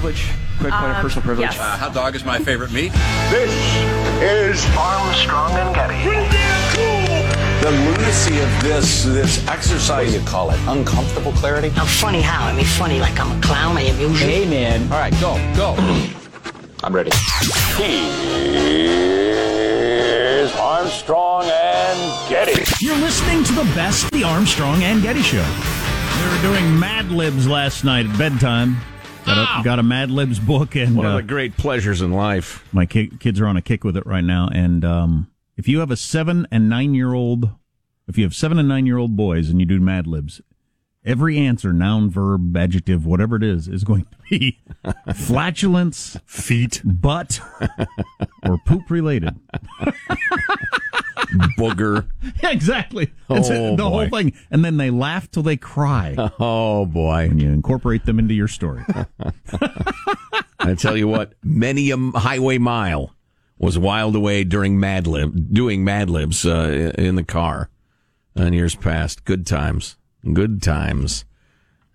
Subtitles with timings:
[0.00, 0.26] privilege?
[0.58, 1.50] Quick point of Um, personal privilege.
[1.50, 1.58] yes.
[1.60, 2.92] Uh, hot dog is my favorite meat.
[3.30, 3.52] This
[4.22, 6.04] is Armstrong and Getty.
[7.60, 11.70] The lunacy of this this exercise, you call it uncomfortable clarity.
[11.76, 12.46] I'm funny how?
[12.46, 13.76] I mean, funny like I'm a clown.
[13.76, 14.26] I amuse you.
[14.26, 15.74] Hey man, all right, go go.
[16.82, 17.10] I'm ready.
[17.76, 18.08] He
[20.40, 22.64] is Armstrong and Getty.
[22.84, 25.44] You're listening to the best the Armstrong and Getty Show.
[25.44, 28.78] We were doing Mad Libs last night at bedtime.
[29.26, 32.12] Got a, got a Mad Libs book, and One of uh, the great pleasures in
[32.12, 32.66] life.
[32.72, 34.48] my ki- kids are on a kick with it right now.
[34.52, 37.50] And um, if you have a seven and nine year old,
[38.08, 40.40] if you have seven and nine year old boys and you do Mad Libs,
[41.04, 44.58] every answer, noun, verb, adjective, whatever it is, is going to be
[45.14, 46.80] flatulence, Feet.
[46.84, 47.40] butt,
[48.42, 49.36] or poop related.
[51.58, 52.06] Booger.
[52.42, 53.12] Yeah, exactly.
[53.28, 54.32] It's Oh, the whole thing.
[54.50, 56.14] And then they laugh till they cry.
[56.38, 57.28] Oh boy.
[57.30, 58.82] and you incorporate them into your story.
[60.58, 63.14] I tell you what, many a highway mile
[63.58, 67.68] was wiled away during Mad Lib, doing Mad Libs uh, in the car
[68.36, 69.24] in years past.
[69.24, 69.96] Good times.
[70.32, 71.24] Good times.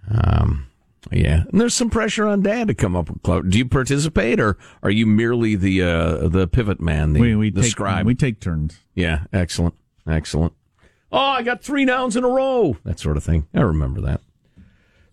[0.09, 0.67] Um,
[1.11, 1.43] yeah.
[1.51, 3.49] And there's some pressure on dad to come up with clout.
[3.49, 7.49] Do you participate or are you merely the, uh, the pivot man, the, we we
[7.49, 8.05] the take scribe?
[8.05, 8.79] we take turns.
[8.93, 9.75] Yeah, excellent.
[10.07, 10.53] Excellent.
[11.11, 12.77] Oh, I got three nouns in a row.
[12.83, 13.47] That sort of thing.
[13.53, 14.21] I remember that.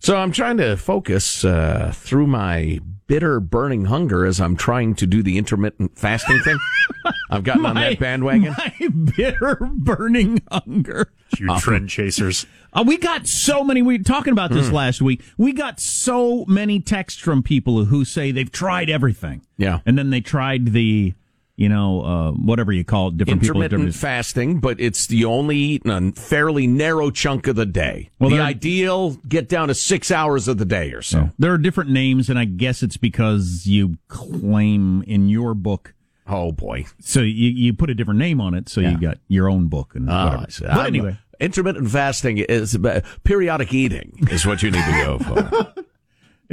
[0.03, 5.07] So I'm trying to focus uh, through my bitter, burning hunger as I'm trying to
[5.07, 6.57] do the intermittent fasting thing.
[7.29, 8.53] I've gotten on that bandwagon.
[8.57, 11.09] My bitter burning hunger.
[11.39, 12.45] You trend chasers.
[12.73, 13.81] Uh, we got so many.
[13.81, 15.23] We were talking about this last week.
[15.37, 19.45] We got so many texts from people who say they've tried everything.
[19.57, 19.79] Yeah.
[19.85, 21.13] and then they tried the,
[21.55, 23.17] you know, uh, whatever you call it.
[23.17, 23.57] Different people.
[23.57, 28.09] Intermittent different- fasting, but it's the only a fairly narrow chunk of the day.
[28.19, 31.29] Well, the ideal, get down to six hours of the day or so.
[31.37, 35.93] There are different names, and I guess it's because you claim in your book.
[36.25, 36.85] Oh boy.
[37.01, 38.91] So you, you put a different name on it, so Yeah.
[38.91, 40.45] you got your own book and Oh, whatever.
[40.51, 40.65] See.
[40.65, 45.73] But anyway, intermittent fasting is about- periodic eating is what you need to go for.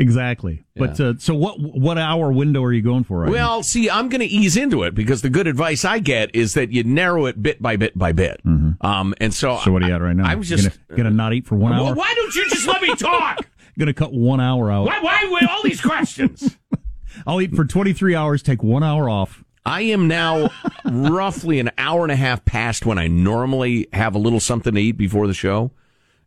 [0.00, 0.64] exactly.
[0.74, 1.56] But uh, so what?
[1.60, 3.20] What hour window are you going for?
[3.20, 3.32] Right now?
[3.32, 6.54] well, see, I'm going to ease into it because the good advice I get is
[6.54, 8.40] that you narrow it bit by bit by bit.
[8.44, 10.26] Um, and so, So what are you at right now?
[10.28, 11.94] I was just gonna, gonna not eat for one Well, hour.
[11.94, 13.38] why don't you just let me talk?
[13.78, 14.84] Gonna cut one hour out.
[14.86, 15.00] why?
[15.00, 16.58] Why with all these questions?
[17.26, 19.42] I'll eat for 23 hours, take one hour off.
[19.64, 20.50] I am now
[20.84, 24.80] roughly an hour and a half past when I normally have a little something to
[24.80, 25.70] eat before the show,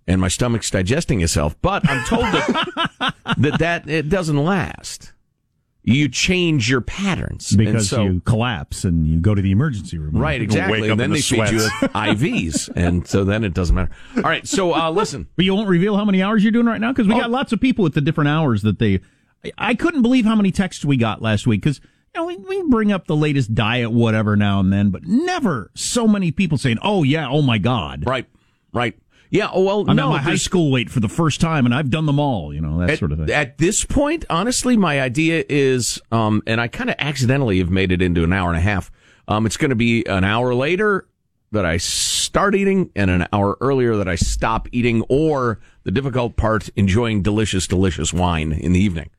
[0.08, 1.56] and my stomach's digesting itself.
[1.62, 5.12] But I'm told that that, that it doesn't last.
[5.86, 10.16] You change your patterns Because so, you collapse and you go to the emergency room.
[10.16, 10.90] Right, exactly.
[10.90, 11.94] And then the they feed you sweats.
[11.94, 13.92] IVs, and so then it doesn't matter.
[14.16, 15.28] All right, so uh, listen.
[15.36, 17.19] But you won't reveal how many hours you're doing right now because we Oh.
[17.19, 19.02] got lots of people with the different hours that they.
[19.44, 21.81] I- I couldn't believe how many texts we got last week because
[22.16, 25.69] you know we, we bring up the latest diet whatever now and then, but never
[25.75, 28.25] so many people saying, "Oh yeah, oh my god." Right,
[28.72, 28.97] right.
[29.33, 31.89] Yeah, oh, well, I'm no, my high school weight for the first time, and I've
[31.89, 32.53] done them all.
[32.53, 33.31] You know that at, sort of thing.
[33.31, 37.91] At this point, honestly, my idea is, um, and I kind of accidentally have made
[37.91, 38.91] it into an hour and a half.
[39.27, 41.07] Um, it's going to be an hour later
[41.51, 46.35] that I start eating and an hour earlier that I stop eating, or the difficult
[46.35, 49.09] part, enjoying delicious, delicious wine in the evening.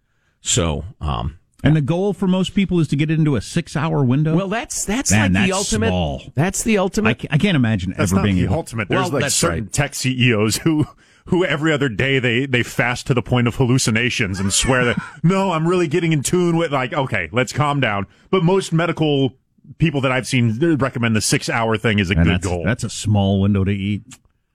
[0.41, 4.05] So, um, and the goal for most people is to get it into a six-hour
[4.05, 4.37] window.
[4.37, 5.89] well, that's that's Man, like the ultimate.
[5.89, 6.23] small.
[6.35, 7.19] That's the I, ultimate.
[7.21, 8.55] ca- I can't imagine That's ever not being the able.
[8.55, 8.89] ultimate.
[8.89, 9.73] There's Well, like certain right.
[9.73, 10.87] tech CEOs who
[11.27, 15.03] who every other day they they fast to the point of hallucinations and swear that
[15.23, 18.07] no, I'm really getting in tune with like okay, let's calm down.
[18.31, 19.35] But most medical
[19.79, 22.63] people that I've seen recommend the six hour thing is a And good that's, goal.
[22.65, 24.03] that's a small window to eat.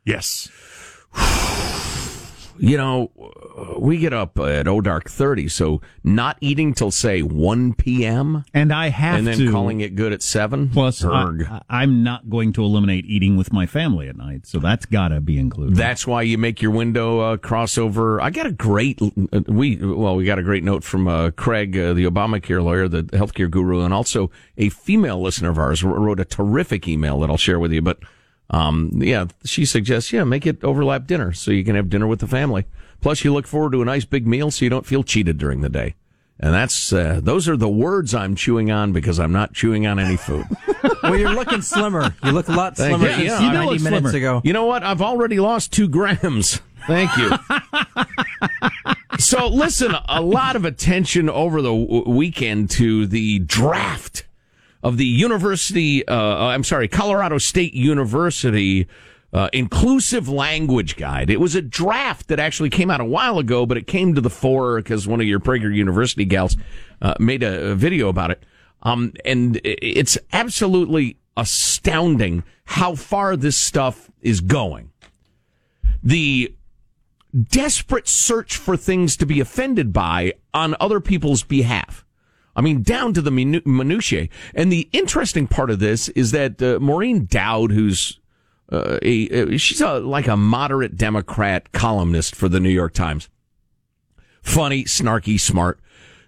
[0.06, 0.48] yes.
[2.60, 3.12] you know,
[3.78, 8.44] we get up at oh dark thirty, so not eating till say one p.m.
[8.54, 10.70] And I have and then to calling it good at seven.
[10.70, 11.48] Plus, Erg.
[11.50, 15.10] I, I'm not going to eliminate eating with my family at night, so that's got
[15.10, 15.76] to be included.
[15.76, 18.22] That's why you make your window uh, crossover.
[18.22, 21.78] I got a great uh, we well we got a great note from uh, Craig,
[21.78, 26.20] uh, the Obamacare lawyer, the healthcare guru, and also a female listener of ours wrote
[26.20, 27.82] a terrific email that I'll share with you.
[27.82, 28.00] But
[28.50, 32.20] um, yeah, she suggests yeah make it overlap dinner so you can have dinner with
[32.20, 32.66] the family.
[33.02, 35.62] Plus, you look forward to a nice big meal so you don't feel cheated during
[35.62, 35.96] the day.
[36.42, 40.00] And that's uh, those are the words I'm chewing on because I'm not chewing on
[40.00, 40.46] any food.
[41.04, 42.16] well, you're looking slimmer.
[42.24, 43.26] You look a lot slimmer you.
[43.26, 44.10] Yeah, you 90 minutes slimmer.
[44.18, 44.42] ago.
[44.46, 44.84] You know what?
[44.84, 46.62] I've already lost two grams.
[46.88, 47.32] Thank you.
[49.20, 54.24] so, listen, a lot of attention over the w- weekend to the draft
[54.84, 58.88] of the University, uh, I'm sorry, Colorado State University
[59.32, 61.30] uh, inclusive language guide.
[61.30, 64.22] It was a draft that actually came out a while ago, but it came to
[64.22, 66.58] the fore because one of your Prager University gals
[67.02, 68.44] uh, made a, a video about it.
[68.82, 74.92] Um, and it's absolutely astounding how far this stuff is going.
[76.02, 76.54] The
[77.50, 82.06] desperate search for things to be offended by on other people's behalf.
[82.60, 84.28] I mean, down to the minu- minutiae.
[84.54, 88.20] And the interesting part of this is that uh, Maureen Dowd, who's
[88.70, 93.30] uh, a, uh, she's a, like a moderate Democrat columnist for the New York Times.
[94.42, 95.80] Funny, snarky, smart.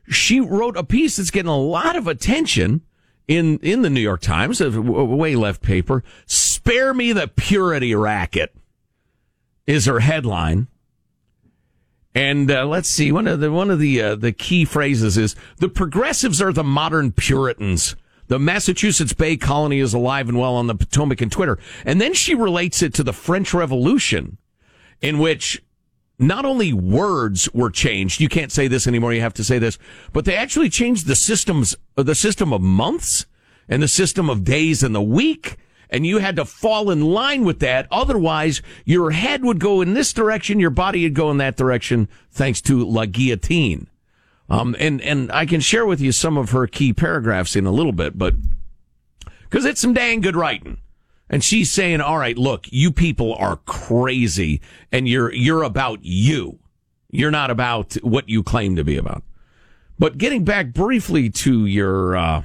[0.08, 2.84] She wrote a piece that's getting a lot of attention
[3.28, 6.02] in in the New York Times, a way left paper.
[6.28, 8.56] "Spare me the purity racket"
[9.68, 10.68] is her headline.
[12.14, 15.36] And uh, let's see one of the one of the uh, the key phrases is
[15.58, 17.96] the progressives are the modern Puritans.
[18.28, 21.60] The Massachusetts Bay Colony is alive and well on the Potomac and Twitter.
[21.86, 24.38] And then she relates it to the French Revolution,
[25.02, 25.62] in which
[26.18, 28.22] not only words were changed.
[28.22, 29.14] You can't say this anymore.
[29.14, 29.78] You have to say this,
[30.14, 33.26] but they actually changed the systems, the system of months
[33.68, 35.58] and the system of days and the week.
[35.92, 37.86] And you had to fall in line with that.
[37.92, 40.60] Otherwise, your head would go in this direction.
[40.60, 43.88] Your body would go in that direction thanks to La Guillotine.
[44.50, 47.72] Um, and, and I can share with you some of her key paragraphs in a
[47.72, 48.36] little bit, but
[49.44, 50.78] because it's some dang good writing.
[51.30, 54.62] And she's saying, all right, look, you people are crazy
[54.92, 56.60] and you're, you're about you.
[57.10, 59.24] You're not about what you claim to be about.
[60.00, 62.44] But getting back briefly to your, uh,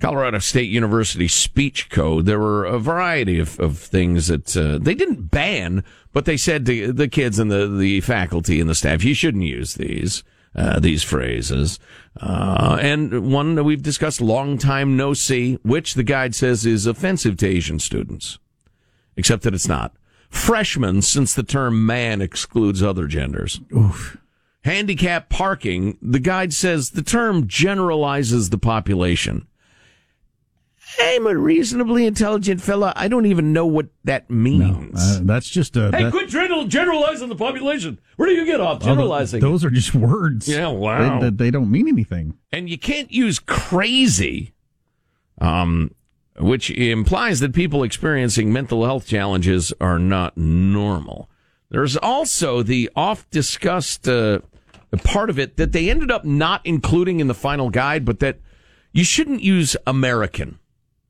[0.00, 4.94] Colorado State University speech code, there were a variety of, of things that uh, they
[4.94, 9.04] didn't ban, but they said to the kids and the, the faculty and the staff,
[9.04, 10.24] you shouldn't use these.
[10.52, 11.78] Uh, these phrases.
[12.20, 16.86] Uh, and one that we've discussed, long time no see, which the guide says is
[16.86, 18.40] offensive to Asian students.
[19.16, 19.94] Except that it's not.
[20.28, 23.60] Freshmen, since the term man excludes other genders.
[23.72, 24.16] Oof.
[24.64, 29.46] Handicap parking, the guide says the term generalizes the population.
[30.98, 32.92] I'm a reasonably intelligent fella.
[32.96, 34.98] I don't even know what that means.
[35.00, 35.90] Uh, that's just a.
[35.92, 38.00] hey, that- quit general, generalizing the population.
[38.16, 39.40] Where do you get off th- generalizing?
[39.40, 40.48] Those are just words.
[40.48, 41.20] Yeah, wow.
[41.20, 42.34] They, they, they don't mean anything.
[42.52, 44.52] and you can't use crazy,
[45.40, 45.94] um,
[46.38, 51.28] which implies that people experiencing mental health challenges are not normal.
[51.70, 54.40] There's also the oft discussed uh,
[55.04, 58.38] part of it that they ended up not including in the final guide, but that
[58.92, 60.58] you shouldn't use American,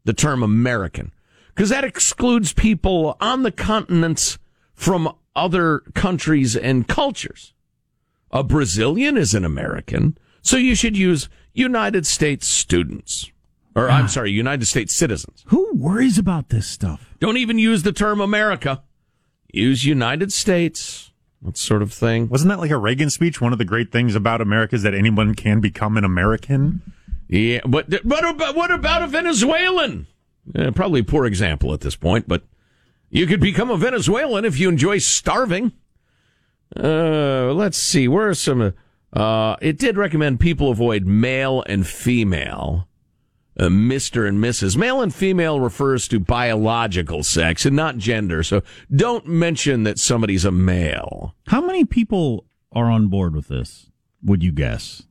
[0.05, 1.13] the term American,
[1.55, 4.39] because that excludes people on the continents
[4.75, 7.53] from other countries and cultures.
[8.31, 13.31] A Brazilian is an American, so you should use United States students.
[13.75, 14.09] Or, I'm ah.
[14.09, 15.45] sorry, United States citizens.
[15.49, 17.15] Who worries about this stuff?
[17.21, 18.83] Don't even use the term America.
[19.53, 21.13] Use United States.
[21.43, 22.29] That sort of thing.
[22.29, 23.41] Wasn't that like a Reagan speech?
[23.41, 26.83] One of the great things about America is that anyone can become an American.
[27.31, 30.09] Yeah, but what about, what about a Venezuelan?
[30.53, 32.43] Eh, probably a poor example at this point, but
[33.09, 35.71] you could become a Venezuelan if you enjoy starving.
[36.77, 38.09] Uh, let's see.
[38.09, 38.75] Where are some?
[39.13, 42.89] Uh, it did recommend people avoid male and female,
[43.57, 44.27] uh, Mr.
[44.29, 44.77] and Mrs.
[44.77, 48.43] Male and female refers to biological sex and not gender.
[48.43, 48.63] So
[48.95, 51.37] don't mention that somebody's a male.
[51.47, 53.91] How many people are on board with this?
[54.25, 55.03] Would you guess?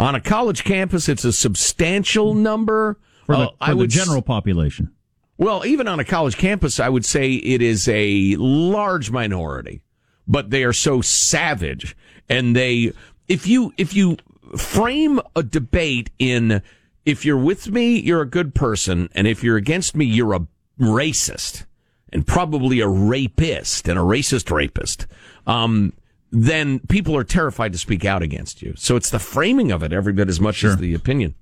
[0.00, 2.98] On a college campus, it's a substantial number.
[3.26, 4.92] For the, Uh, for I the would general population.
[5.36, 9.82] Well, even on a college campus, I would say it is a large minority,
[10.26, 11.94] but they are so savage
[12.30, 12.92] and they,
[13.28, 14.16] if you, if you
[14.56, 16.62] frame a debate in,
[17.04, 19.10] if you're with me, you're a good person.
[19.12, 20.46] And if you're against me, you're a
[20.80, 21.66] racist
[22.10, 25.06] and probably a rapist and a racist rapist.
[25.46, 25.92] Um,
[26.32, 28.74] then people are terrified to speak out against you.
[28.76, 31.34] So it's the framing of it every bit as much as the opinion.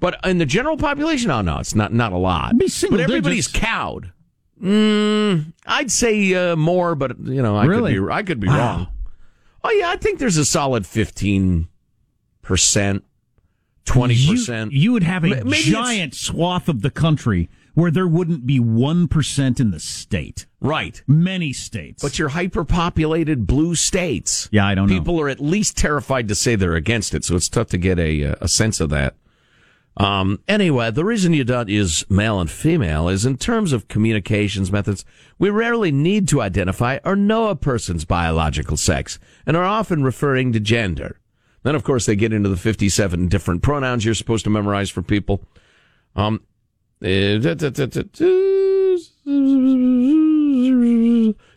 [0.00, 2.54] But in the general population, oh no, it's not not a lot.
[2.58, 3.64] But everybody's digits.
[3.64, 4.12] cowed.
[4.62, 7.94] Mm, I'd say uh, more, but you know, I Really?
[7.94, 8.58] could be I could be Wow.
[8.58, 8.86] wrong.
[9.64, 11.68] Oh yeah, I think there's a solid fifteen
[12.42, 13.04] percent,
[13.84, 14.72] twenty percent.
[14.72, 19.60] you would have a maybe giant swath of the country where there wouldn't be 1%
[19.60, 20.46] in the state.
[20.60, 21.02] Right.
[21.06, 22.02] Many states.
[22.02, 24.48] But your hyperpopulated blue states.
[24.50, 24.98] Yeah, I don't know.
[24.98, 27.98] People are at least terrified to say they're against it, so it's tough to get
[27.98, 29.16] a uh, a sense of that.
[29.96, 34.72] Um, anyway, the reason you don't use male and female is in terms of communications
[34.72, 35.04] methods,
[35.38, 40.52] we rarely need to identify or know a person's biological sex and are often referring
[40.52, 41.20] to gender.
[41.62, 45.00] Then, of course, they get into the 57 different pronouns you're supposed to memorize for
[45.00, 45.42] people.
[46.16, 46.42] Um,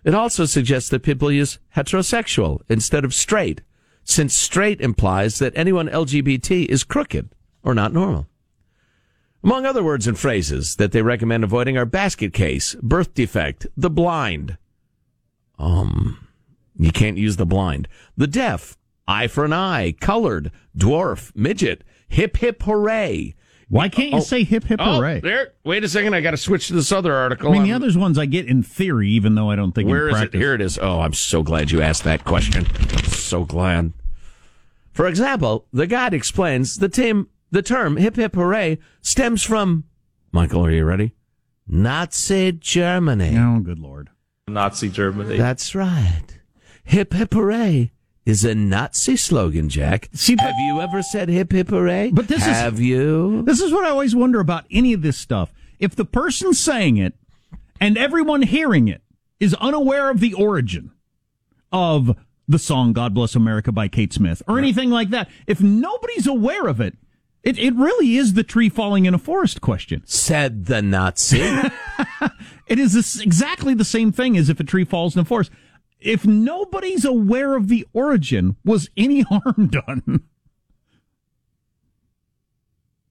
[0.03, 3.61] It also suggests that people use heterosexual instead of straight,
[4.03, 7.29] since straight implies that anyone LGBT is crooked
[7.63, 8.27] or not normal.
[9.43, 13.89] Among other words and phrases that they recommend avoiding are basket case, birth defect, the
[13.89, 14.57] blind.
[15.59, 16.27] Um,
[16.77, 17.87] you can't use the blind.
[18.15, 18.77] The deaf,
[19.07, 23.35] eye for an eye, colored, dwarf, midget, hip hip hooray.
[23.69, 24.21] Why can't you Oh.
[24.21, 25.19] say hip hip oh, hooray?
[25.19, 25.53] there.
[25.65, 26.13] Wait a second.
[26.13, 27.49] I got to switch to this other article.
[27.49, 29.89] I mean, the I'm- others ones I get in theory, even though I don't think
[29.89, 30.33] Where in is it?
[30.33, 30.79] Here it is.
[30.81, 32.65] Oh, I'm so glad you asked that question.
[32.91, 33.91] I'm so glad.
[34.93, 39.83] For example, the guide explains the term, the term hip hip hooray stems from,
[40.31, 41.13] Michael, are you ready?
[41.67, 43.37] Nazi Germany.
[43.37, 44.09] Oh, good lord.
[44.47, 45.35] Nazi Germany.
[45.37, 46.23] That's right.
[46.85, 47.91] Hip hip hooray
[48.27, 50.09] is a Nazi slogan, Jack.
[50.13, 52.11] See, Have you ever said hip hip hooray?
[52.11, 53.41] But this is- Have you?
[53.43, 55.53] This is what I always wonder about any of this stuff.
[55.79, 57.13] If the person saying it
[57.79, 59.01] and everyone hearing it
[59.39, 60.91] is unaware of the origin
[61.71, 62.17] of
[62.49, 66.67] the song God Bless America by Kate Smith or anything like that, if nobody's aware
[66.67, 66.95] of it,
[67.43, 70.01] it, it really is the tree falling in a forest question.
[70.05, 71.41] Said the Nazi.
[72.67, 75.51] It is this, exactly the same thing as if a tree falls in a forest.
[76.07, 80.23] If nobody's aware of the origin, was any harm done?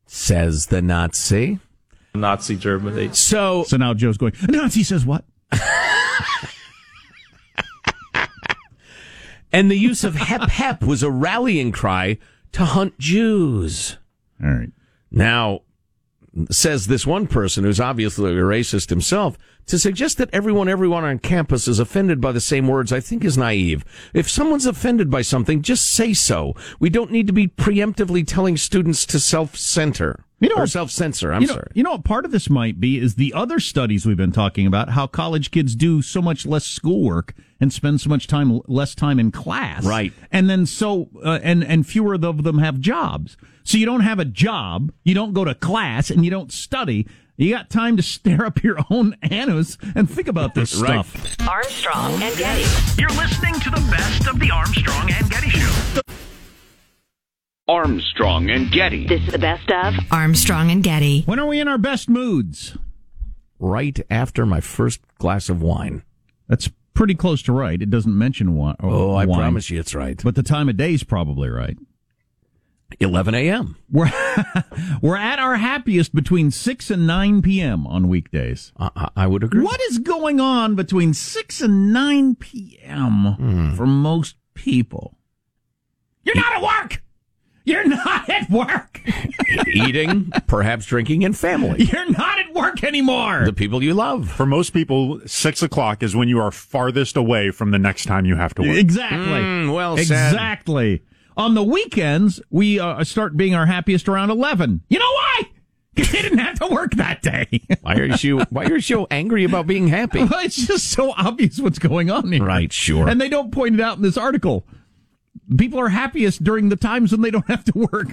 [0.07, 1.59] Says the Nazi.
[2.15, 3.11] Nazi Germany.
[3.13, 5.25] So So now Joe's going, Nazi says what?
[9.53, 12.19] And the use of hep hep was a rallying cry
[12.53, 13.97] to hunt Jews.
[14.45, 14.73] All right.
[15.11, 15.61] Now,
[16.51, 21.19] says this one person who's obviously a racist himself, to suggest that everyone, everyone on
[21.19, 23.85] campus is offended by the same words, I think is naive.
[24.15, 26.55] If someone's offended by something, just say so.
[26.79, 30.25] We don't need to be preemptively telling students to self-center.
[30.39, 31.69] You know- or self-censor, I'm you know, sorry.
[31.75, 34.67] You know what part of this might be is the other studies we've been talking
[34.67, 38.95] about, how college kids do so much less schoolwork and spend so much time less
[38.95, 39.83] time in class.
[39.85, 40.13] Right.
[40.31, 43.39] And then so uh, and and fewer of them have jobs.
[43.65, 47.07] So you don't have a job, you don't go to class and you don't study.
[47.39, 51.05] You got time to stare up your own anus and think about this Right.
[51.05, 51.47] stuff.
[51.49, 52.65] Armstrong and Getty.
[53.01, 56.01] You're listening to the best of the Armstrong and Getty Show.
[57.69, 59.07] Armstrong and Getty.
[59.07, 61.23] This is the best of Armstrong and Getty.
[61.23, 62.77] When are we in our best moods?
[63.59, 66.03] Right after my first glass of wine.
[66.49, 67.81] That's pretty close to right.
[67.81, 68.77] It doesn't mention wine.
[68.81, 70.21] Oh, I wine, promise you it's right.
[70.23, 71.77] But the time of day is probably right.
[73.01, 73.77] 11 a.m.
[73.91, 74.11] We're
[75.03, 77.87] we're at our happiest between six and nine p.m.
[77.87, 78.73] on weekdays.
[78.79, 79.63] I, I- I would agree.
[79.63, 83.35] What is going on between six and nine p.m.
[83.35, 83.75] Hmm.
[83.75, 85.17] for most people?
[86.25, 87.03] You're not at work.
[87.65, 89.01] You're not at work.
[89.67, 91.83] Eating, perhaps drinking, and family.
[91.93, 93.45] You're not at work anymore.
[93.45, 94.31] The people you love.
[94.31, 98.25] For most people, six o'clock is when you are farthest away from the next time
[98.25, 98.77] you have to work.
[98.77, 99.19] Exactly.
[99.19, 100.33] Mm, well said.
[101.37, 104.83] On the weekends, we uh, start being our happiest around eleven.
[104.89, 105.43] You know why?
[105.95, 107.63] Because they didn't have to work that day.
[107.81, 110.25] Why are you why are you so angry about being happy?
[110.25, 112.45] Well, it's just so obvious what's going on here.
[112.45, 113.09] Right, sure.
[113.09, 114.67] And they don't point it out in this article.
[115.57, 118.09] People are happiest during the times when they don't have to work.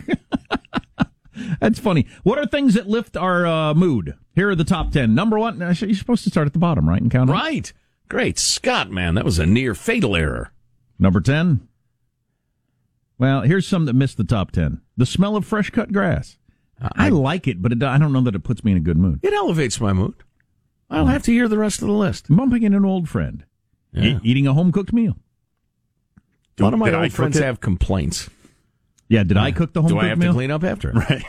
[1.60, 2.08] That's funny.
[2.24, 4.16] What are things that lift our uh, mood?
[4.34, 5.14] Here are the top 10.
[5.14, 7.02] Number one, uh, you're supposed to start at the bottom, right?
[7.02, 7.36] And count up.
[7.36, 7.74] Right.
[8.08, 10.54] Great Scott, man, that was a near fatal error.
[11.00, 11.68] Number 10.
[13.24, 14.82] Well, here's some that missed the top 10.
[14.98, 16.38] The smell of fresh cut grass.
[16.82, 18.82] Uh, I, like it, but it, I don't know that it puts me in a
[18.82, 19.22] good mood.
[19.24, 20.16] It elevates my mood.
[20.90, 22.26] I'll have to hear the rest of the list.
[22.28, 23.46] Bumping in an old friend.
[23.96, 25.16] E- eating a home cooked meal.
[26.60, 28.30] A lot of my Did I old friends have complaints.
[29.08, 30.02] Yeah, did I cook the home cooked?
[30.02, 30.34] Do cooked I have meal?
[30.34, 30.90] to clean up after?
[30.90, 30.96] it?
[30.96, 31.24] Right.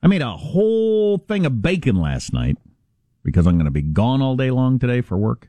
[0.00, 2.56] I made a whole thing of bacon last night
[3.24, 5.48] because I'm going to be gone all day long today for work.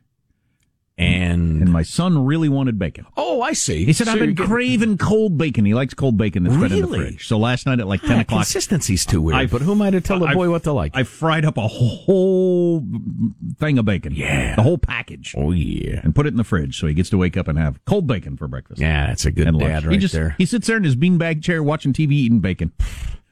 [1.01, 3.05] And, And my son really wanted bacon.
[3.17, 3.85] oh, I see.
[3.85, 5.65] He said, So I've been getting- craving cold bacon.
[5.65, 6.99] He likes cold bacon that's been in the Really?
[6.99, 7.27] fridge.
[7.27, 9.37] So last night at like 10 Ah, o'clock, Consistency's too weird.
[9.37, 10.91] I- but who am I to tell I- boy what to like?
[10.95, 12.83] I fried up a whole
[13.57, 14.13] thing of bacon.
[14.13, 14.55] Yeah.
[14.55, 15.33] The whole package.
[15.37, 17.57] oh yeah, And put it in the fridge so he gets to wake up and
[17.57, 18.79] have cold bacon for breakfast.
[18.81, 19.85] yeah, that's a good and dad lunch.
[19.85, 20.35] right he just, there.
[20.37, 22.71] He sits there in his beanbag chair watching TV eating bacon.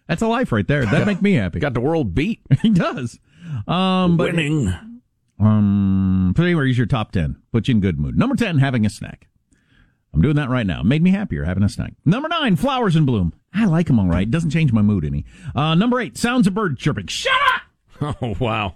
[0.07, 0.85] That's a life right there.
[0.85, 1.59] That'd make me happy.
[1.59, 2.39] Got the world beat.
[2.63, 3.19] he does.
[3.67, 4.73] Um, but Winning.
[5.39, 7.37] Um, so anyway, here's your top 10.
[7.51, 8.17] Put you in good mood.
[8.17, 9.27] Number 10, having a snack.
[10.13, 10.81] I'm doing that right now.
[10.81, 11.93] Made me happier having a snack.
[12.03, 13.33] Number 9, flowers in bloom.
[13.53, 14.29] I like them all right.
[14.29, 15.25] Doesn't change my mood any.
[15.55, 17.07] Uh, number 8, sounds of bird chirping.
[17.07, 17.61] Shut up!
[18.21, 18.75] Oh wow!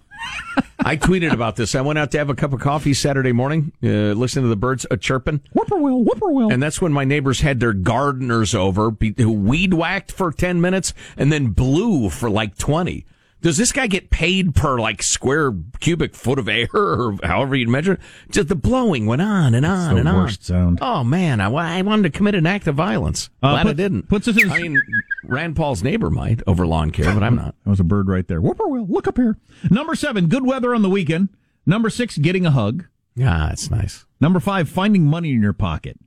[0.83, 1.75] I tweeted about this.
[1.75, 4.57] I went out to have a cup of coffee Saturday morning, uh, listening to the
[4.57, 6.51] birds a chirping, Whippoorwill, whippoorwill.
[6.51, 10.93] and that's when my neighbors had their gardeners over, who weed whacked for ten minutes
[11.15, 13.05] and then blew for like twenty.
[13.43, 17.67] Does this guy get paid per like square cubic foot of air or however you
[17.67, 17.99] measure it?
[18.31, 20.29] Just the blowing went on and on and on.
[20.31, 20.79] sound.
[20.81, 23.29] Oh man, I, I wanted to commit an act of violence.
[23.43, 24.07] Uh, Glad I didn't.
[24.09, 24.81] puts us in- I mean,
[25.25, 27.53] Rand Paul's neighbor might over lawn care, but I'm not.
[27.65, 28.39] That was a bird right there.
[28.41, 29.37] Whippoorwill, look up here.
[29.69, 31.29] Number seven, good weather on the weekend.
[31.65, 32.85] Number six, getting a hug.
[33.15, 34.05] Yeah, that's nice.
[34.19, 35.99] Number five, finding money in your pocket.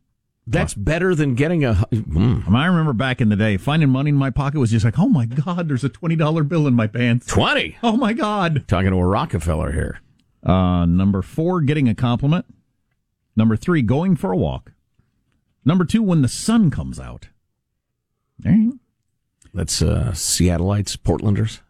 [0.48, 1.74] That's better than getting a.
[1.92, 4.98] Mm, I, remember back in the day, finding money in my pocket was just like,
[4.98, 7.26] oh my God, there's a $20 bill in my pants.
[7.26, 7.76] Twenty.
[7.82, 8.64] Oh my God.
[8.68, 10.00] Talking to a Rockefeller here.
[10.44, 12.46] Uh, number four, getting a compliment.
[13.34, 14.72] Number three, going for a walk.
[15.64, 17.28] Number two, when the sun comes out.
[18.44, 18.70] Eh?
[19.52, 21.60] That's uh, Seattleites, Portlanders.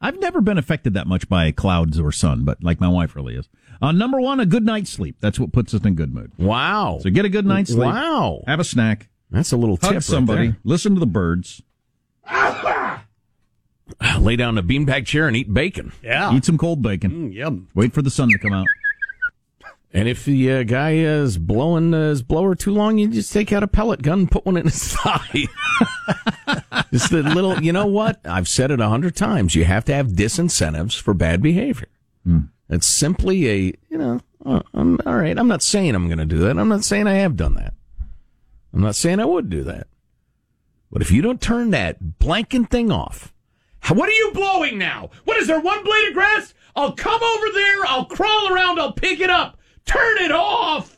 [0.00, 3.34] I've never been affected that much by clouds or sun, but like my wife really
[3.34, 3.48] is.
[3.80, 5.16] Uh, number one, a good night's sleep.
[5.20, 6.32] That's what puts us in good mood.
[6.38, 6.98] Wow.
[7.02, 7.86] So get a good night's sleep.
[7.86, 8.42] Wow.
[8.46, 9.08] Have a snack.
[9.30, 10.02] That's a little Hug tip.
[10.02, 10.48] somebody.
[10.48, 11.62] Right listen to the birds.
[14.18, 15.92] Lay down in a beanbag chair and eat bacon.
[16.02, 16.34] Yeah.
[16.34, 17.32] Eat some cold bacon.
[17.32, 17.68] Yum.
[17.74, 18.66] Wait for the sun to come out.
[19.92, 23.52] And if the uh, guy is blowing uh, his blower too long, you just take
[23.52, 25.44] out a pellet gun and put one in his thigh.
[26.92, 28.20] just a little, you know what?
[28.26, 29.54] I've said it a hundred times.
[29.54, 31.88] You have to have disincentives for bad behavior.
[32.68, 33.56] It's simply a,
[33.88, 36.58] you know, uh, I'm, all right, I'm not saying I'm going to do that.
[36.58, 37.74] I'm not saying I have done that.
[38.74, 39.86] I'm not saying I would do that.
[40.90, 43.32] But if you don't turn that blanking thing off,
[43.80, 45.10] how- what are you blowing now?
[45.24, 46.54] What is there, one blade of grass?
[46.74, 49.58] I'll come over there, I'll crawl around, I'll pick it up.
[49.86, 50.92] Turn it off!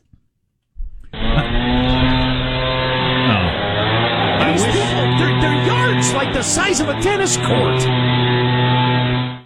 [4.49, 7.81] These people, their, their yards like the size of a tennis court.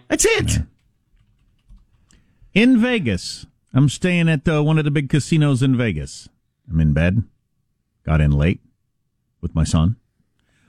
[0.08, 0.58] That's it.
[2.54, 6.28] In Vegas, I'm staying at uh, one of the big casinos in Vegas.
[6.70, 7.22] I'm in bed.
[8.04, 8.60] Got in late
[9.40, 9.96] with my son.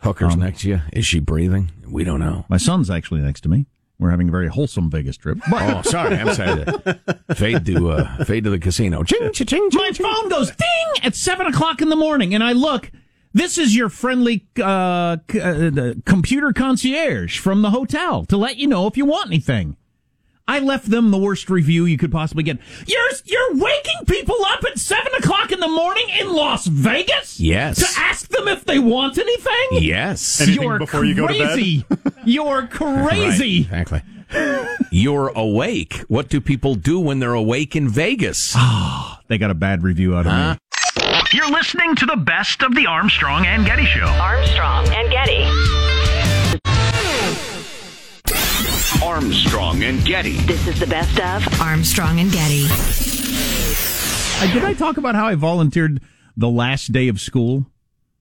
[0.02, 0.82] Hooker's next to you.
[0.94, 1.72] Is she breathing?
[1.88, 2.46] We don't know.
[2.48, 3.66] My son's actually next to me.
[4.00, 5.40] We're having a very wholesome Vegas trip.
[5.52, 6.16] Oh, sorry.
[6.18, 6.66] I'm sorry.
[7.36, 9.04] fade to uh, fade to the casino.
[9.04, 12.54] Ching, ching, ching, my phone goes ding at seven o'clock in the morning, and I
[12.54, 12.92] look.
[13.36, 18.68] This is your friendly uh, c- uh, computer concierge from the hotel to let you
[18.68, 19.76] know if you want anything.
[20.48, 22.58] I left them the worst review you could possibly get.
[22.86, 27.40] You're you're waking people up at seven o'clock in the morning in Las Vegas.
[27.40, 27.78] Yes.
[27.80, 29.84] To ask them if they want anything.
[29.84, 30.42] Yes.
[30.42, 31.54] Anything You're before you go to bed?
[31.54, 31.86] crazy.
[32.26, 33.62] You're crazy.
[33.62, 34.02] Exactly.
[34.92, 35.98] You're awake.
[36.08, 38.56] What do people do when they're awake in Vegas?
[39.30, 41.24] They got a bad review out of me.
[41.32, 44.06] You're listening to the best of the Armstrong and Getty Show.
[44.06, 45.93] Armstrong and Getty.
[49.04, 50.38] Armstrong and Getty.
[50.46, 52.64] This is the best of Armstrong and Getty.
[54.40, 56.02] Uh, did I talk about how I volunteered
[56.38, 57.66] the last day of school,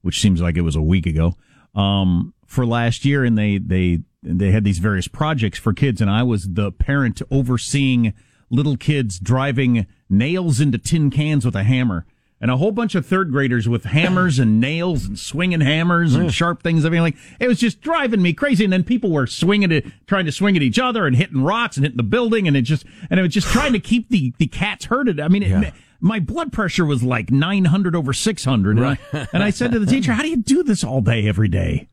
[0.00, 1.36] which seems like it was a week ago,
[1.76, 6.10] um, for last year, and they they they had these various projects for kids, and
[6.10, 8.12] I was the parent overseeing
[8.50, 12.06] little kids driving nails into tin cans with a hammer.
[12.42, 16.34] And a whole bunch of third graders with hammers and nails and swinging hammers and
[16.34, 16.84] sharp things.
[16.84, 18.64] Everything like it was just driving me crazy.
[18.64, 21.76] And then people were swinging it, trying to swing at each other and hitting rocks
[21.76, 22.48] and hitting the building.
[22.48, 25.20] And it just, and it was just trying to keep the, the cats herded.
[25.20, 28.76] I mean, it, my blood pressure was like 900 over 600.
[28.76, 31.28] And, I, and I said to the teacher, how do you do this all day,
[31.28, 31.88] every day?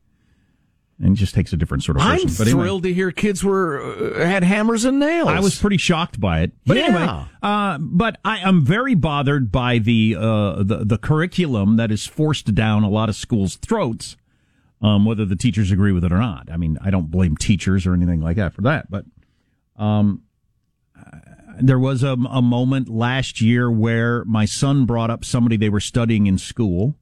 [1.01, 2.27] And it just takes a different sort of person.
[2.29, 2.62] I'm But anyway.
[2.63, 5.29] thrilled to hear kids were uh, had hammers and nails.
[5.29, 6.51] I was pretty shocked by it.
[6.65, 6.83] But Yeah.
[6.83, 12.05] anyway, uh, but I am very bothered by the, uh, the the curriculum that is
[12.05, 14.17] forced down a lot of schools' throats,
[14.81, 16.49] um, whether the teachers agree with it or not.
[16.51, 19.05] I mean, I don't blame teachers or anything like that for that, but
[19.77, 20.23] um,
[21.62, 25.79] there was a, a moment last year where my son brought up somebody they were
[25.79, 26.95] studying in school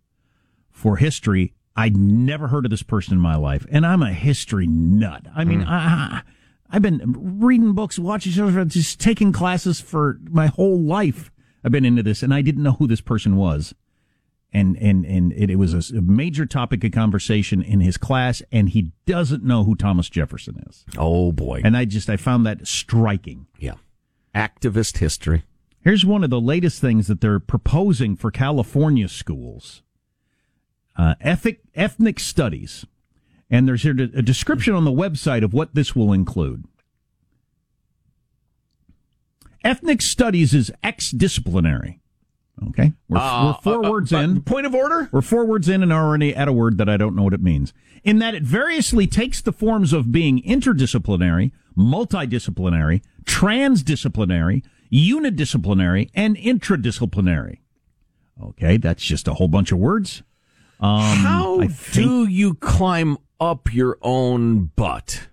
[0.71, 1.53] for history.
[1.77, 5.27] I'd never heard of this person in my life, and I'm a history nut.
[5.35, 5.69] I mean, hmm.
[5.69, 6.23] I,
[6.71, 11.31] I've been reading books, watching shows, just taking classes for my whole life.
[11.63, 13.75] I've been into this, and I didn't know who this person was.
[14.51, 18.69] And and and it, it was a major topic of conversation in his class, and
[18.69, 20.85] he doesn't know who Thomas Jefferson is.
[20.97, 21.61] oh boy.
[21.63, 23.47] And I just I found that striking.
[23.59, 23.73] yeah.
[24.33, 25.43] Activist history.
[25.81, 29.83] Here's one of the latest things that they're proposing for California schools
[30.97, 32.85] uh, ethic, ethnic studies.
[33.49, 36.65] And there's here a description on the website of what this will include.
[39.63, 42.01] Ethnic studies is ex disciplinary.
[42.69, 42.93] Okay.
[43.07, 44.41] We're, we're four Uh, words uh, in.
[44.41, 45.09] Point of order?
[45.11, 47.41] We're four words in and already at a word that I don't know what it
[47.41, 47.73] means.
[48.03, 57.59] In that it variously takes the forms of being interdisciplinary, multidisciplinary, transdisciplinary, unidisciplinary, and intradisciplinary.
[58.41, 60.23] Okay, that's just a whole bunch of words.
[60.79, 65.27] Um, How I do you climb up your own butt?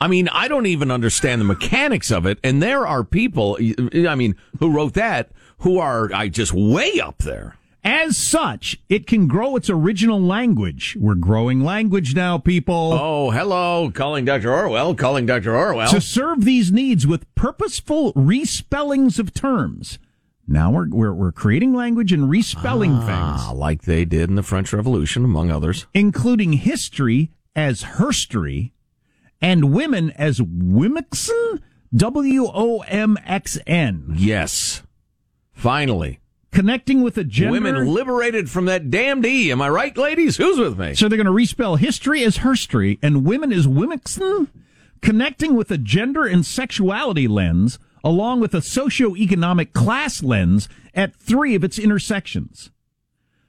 [0.00, 2.38] I mean, I don't even understand the mechanics of it.
[2.44, 3.58] And there are people,
[3.92, 7.56] I mean, who wrote that who are I just way up there.
[7.84, 10.96] As such, it can grow its original language.
[11.00, 12.92] We're growing language now, people.
[12.92, 13.90] Oh, hello.
[13.94, 14.52] Calling Dr.
[14.52, 14.94] Orwell.
[14.94, 15.56] Calling Dr.
[15.56, 15.90] Orwell.
[15.90, 19.98] To serve these needs with purposeful respellings of terms.
[20.50, 23.58] Now we're, we're, we're creating language and respelling ah, things.
[23.58, 25.86] Like they did in the French Revolution, among others.
[25.92, 28.72] Including history as herstory
[29.42, 31.60] and women as womixen.
[31.94, 34.14] W O M X N.
[34.16, 34.82] Yes.
[35.52, 36.20] Finally.
[36.50, 37.52] Connecting with a gender.
[37.52, 39.50] Women liberated from that damned E.
[39.52, 40.38] Am I right, ladies?
[40.38, 40.94] Who's with me?
[40.94, 44.48] So they're going to respell history as herstory and women as womixen.
[45.02, 51.54] Connecting with a gender and sexuality lens along with a socio-economic class lens at three
[51.54, 52.70] of its intersections.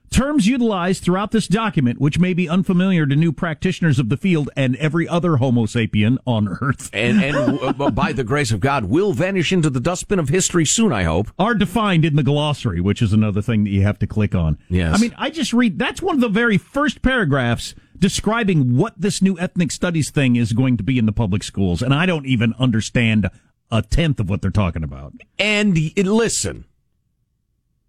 [0.09, 4.49] Terms utilized throughout this document, which may be unfamiliar to new practitioners of the field
[4.55, 9.13] and every other Homo sapien on Earth, and, and by the grace of God, will
[9.13, 10.91] vanish into the dustbin of history soon.
[10.91, 14.07] I hope are defined in the glossary, which is another thing that you have to
[14.07, 14.57] click on.
[14.67, 18.99] Yes, I mean, I just read that's one of the very first paragraphs describing what
[18.99, 22.07] this new ethnic studies thing is going to be in the public schools, and I
[22.07, 23.29] don't even understand
[23.71, 25.13] a tenth of what they're talking about.
[25.37, 26.65] And listen,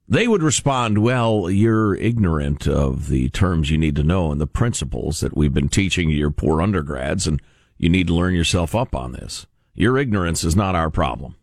[0.09, 4.47] they would respond, well, you're ignorant of the terms you need to know and the
[4.47, 7.41] principles that we've been teaching your poor undergrads, and
[7.79, 9.47] you need to learn yourself up on this.
[9.73, 11.37] Your ignorance is not our problem.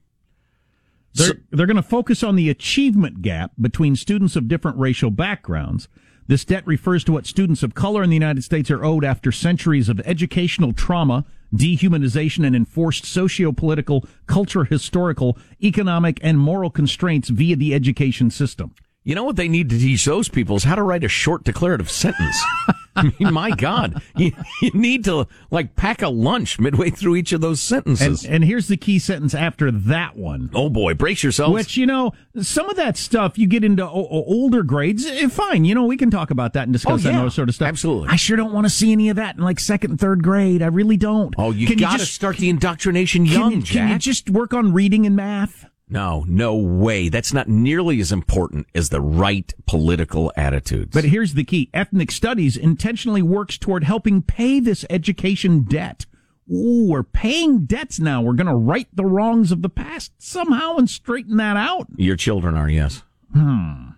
[1.13, 5.09] They're, so, they're going to focus on the achievement gap between students of different racial
[5.09, 5.87] backgrounds.
[6.27, 9.31] This debt refers to what students of color in the United States are owed after
[9.31, 17.55] centuries of educational trauma, dehumanization, and enforced socio-political, culture, historical, economic, and moral constraints via
[17.55, 18.73] the education system.
[19.07, 21.45] You know what they need to teach those people is how to write a short
[21.45, 22.37] declarative sentence.
[22.97, 27.31] I mean, my God, you, you, need to like pack a lunch midway through each
[27.31, 28.25] of those sentences.
[28.25, 30.49] And, and, here's the key sentence after that one.
[30.53, 31.53] Oh boy, brace yourselves.
[31.53, 35.63] Which, you know, some of that stuff you get into o- older grades, eh, fine.
[35.63, 37.69] You know, we can talk about that and discuss oh, yeah, that sort of stuff.
[37.69, 38.09] Absolutely.
[38.09, 40.61] I sure don't want to see any of that in like second and third grade.
[40.61, 41.33] I really don't.
[41.37, 43.73] Oh, you got to start the indoctrination young, can, Jack.
[43.75, 45.65] Can you just work on reading and math?
[45.89, 47.07] No, no way.
[47.07, 50.91] That's not nearly as important as the right political attitudes.
[50.93, 51.69] But here's the key.
[51.73, 56.05] Ethnic studies intentionally works toward helping pay this education debt.
[56.51, 58.21] Ooh, we're paying debts now.
[58.21, 61.87] We're going to right the wrongs of the past somehow and straighten that out.
[61.95, 63.03] Your children are, yes.
[63.33, 63.89] Hmm.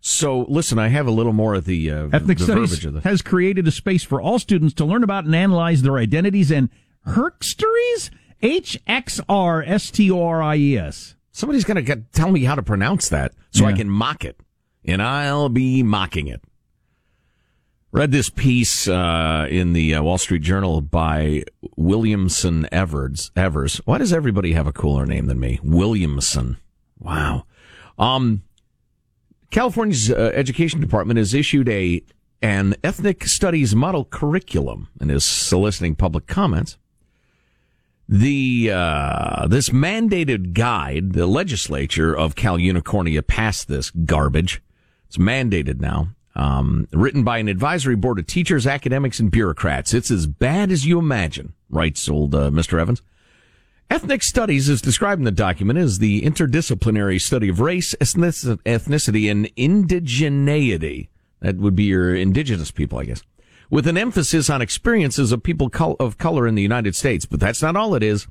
[0.00, 3.68] So, listen, I have a little more of the uh, ethnic the studies has created
[3.68, 6.70] a space for all students to learn about and analyze their identities and
[7.06, 8.10] herstories
[8.42, 11.14] H X R S T O R I E S.
[11.30, 13.70] Somebody's going to tell me how to pronounce that so yeah.
[13.70, 14.38] I can mock it.
[14.84, 16.42] And I'll be mocking it.
[17.92, 21.44] Read this piece uh, in the uh, Wall Street Journal by
[21.76, 23.30] Williamson Evers.
[23.36, 23.82] Evers.
[23.84, 25.60] Why does everybody have a cooler name than me?
[25.62, 26.56] Williamson.
[26.98, 27.44] Wow.
[27.98, 28.42] Um,
[29.50, 32.02] California's uh, education department has issued a
[32.40, 36.76] an ethnic studies model curriculum and is soliciting public comments
[38.12, 44.60] the uh, this mandated guide, the legislature of Cal Unicornia passed this garbage.
[45.08, 46.08] It's mandated now.
[46.34, 49.94] Um, written by an advisory board of teachers, academics, and bureaucrats.
[49.94, 52.78] It's as bad as you imagine, writes old uh, Mr.
[52.78, 53.00] Evans.
[53.88, 59.46] Ethnic studies is described in the document as the interdisciplinary study of race, ethnicity, and
[59.56, 61.08] indigeneity.
[61.40, 63.22] That would be your indigenous people, I guess
[63.70, 67.26] with an emphasis on experiences of people of color in the United States.
[67.26, 68.26] But that's not all it is.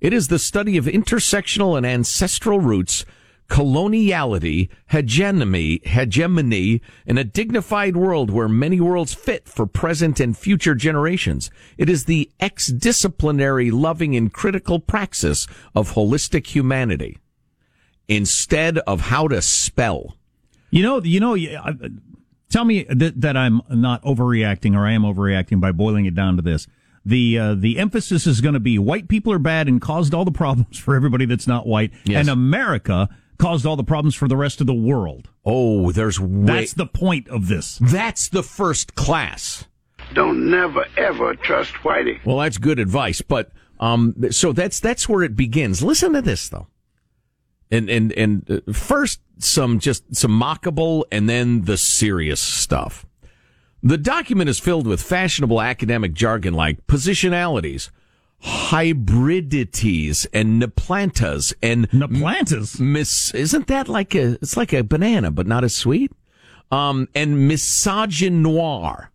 [0.00, 3.04] It is the study of intersectional and ancestral roots,
[3.48, 10.74] coloniality, hegemony, hegemony in a dignified world where many worlds fit for present and future
[10.74, 11.50] generations.
[11.76, 17.18] It is the ex-disciplinary, loving, and critical praxis of holistic humanity
[18.06, 20.16] instead of how to spell.
[20.70, 21.34] You know, you know,
[22.50, 26.36] Tell me that, that I'm not overreacting or I am overreacting by boiling it down
[26.36, 26.66] to this.
[27.04, 30.24] The uh, the emphasis is going to be white people are bad and caused all
[30.24, 32.20] the problems for everybody that's not white, yes.
[32.20, 33.08] and America
[33.38, 35.28] caused all the problems for the rest of the world.
[35.44, 37.78] Oh, there's way- that's the point of this.
[37.80, 39.64] That's the first class.
[40.14, 42.24] Don't never ever trust Whitey.
[42.24, 45.82] Well, that's good advice, but um, so that's that's where it begins.
[45.82, 46.66] Listen to this though
[47.70, 53.06] and and and uh, first some just some mockable and then the serious stuff.
[53.82, 57.90] The document is filled with fashionable academic jargon like positionalities,
[58.40, 62.80] hybridities, and neplantas and neplantas.
[62.80, 64.32] Miss, isn't that like a?
[64.42, 66.12] It's like a banana, but not as sweet.
[66.70, 69.08] Um, and misogynoir.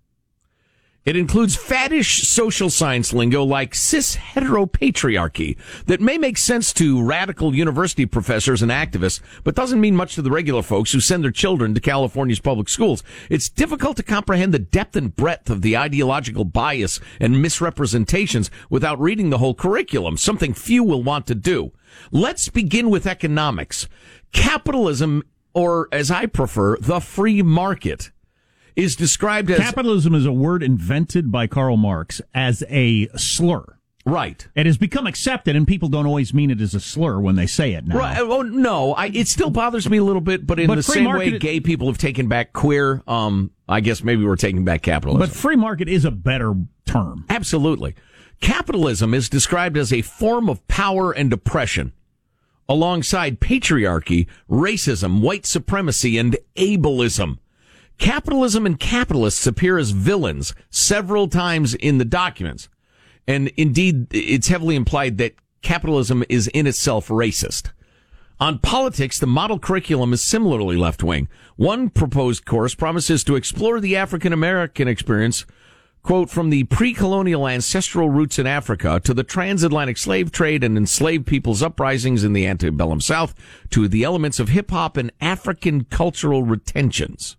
[1.06, 7.54] It includes faddish social science lingo like cis heteropatriarchy that may make sense to radical
[7.54, 11.32] university professors and activists, but doesn't mean much to the regular folks who send their
[11.32, 13.04] children to California's public schools.
[13.30, 18.98] It's difficult to comprehend the depth and breadth of the ideological bias and misrepresentations without
[18.98, 21.74] reading the whole curriculum, something few will want to do.
[22.13, 23.89] Let's begin with economics.
[24.32, 28.12] Capitalism, or as I prefer, the free market
[28.76, 33.66] is described as capitalism is a word invented by Karl Marx as a slur.
[34.06, 34.46] Right.
[34.54, 37.48] It has become accepted, and people don't always mean it as a slur when they
[37.48, 37.98] say it now.
[37.98, 38.18] Right.
[38.20, 41.06] Oh no, I, it still bothers me a little bit, but in But the same
[41.06, 45.20] way gay people have taken back queer, um, I guess maybe we're taking back capitalism.
[45.26, 46.54] But free market is a better
[46.86, 47.26] term.
[47.30, 47.96] Absolutely.
[48.42, 51.94] Capitalism is described as a form of power and oppression,
[52.68, 57.38] alongside patriarchy, racism, white supremacy, and ableism.
[57.98, 62.70] Capitalism and capitalists appear as villains several times in the documents.
[63.28, 67.72] And indeed, it's heavily implied that capitalism is in itself racist.
[68.40, 71.30] On politics, the model curriculum is similarly left wing.
[71.56, 75.46] One proposed course promises to explore the African American experience,
[76.02, 81.26] quote, from the pre-colonial ancestral roots in Africa to the transatlantic slave trade and enslaved
[81.26, 83.34] people's uprisings in the antebellum South
[83.70, 87.38] to the elements of hip hop and African cultural retentions.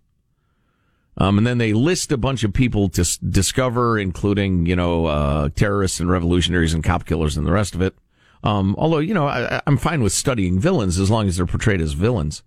[1.17, 5.05] Um, and then they list a bunch of people to s- discover, including, you know,
[5.05, 7.95] uh, terrorists and revolutionaries and cop killers and the rest of it.
[8.43, 11.81] Um, although, you know, I, I'm fine with studying villains as long as they're portrayed
[11.81, 12.43] as villains.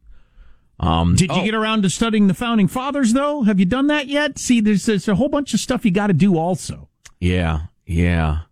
[0.80, 3.42] Um, Did you oh, get around to studying the founding fathers, though?
[3.42, 4.38] Have you done that yet?
[4.38, 6.88] See, there's, there's a whole bunch of stuff you got to do also.
[7.18, 8.42] Yeah, yeah.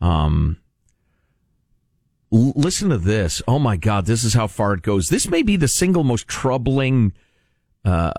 [0.00, 0.56] Um,
[2.32, 3.42] l- listen to this.
[3.46, 5.08] Oh my God, this is how far it goes.
[5.08, 7.12] This may be the single most troubling
[7.84, 8.12] uh,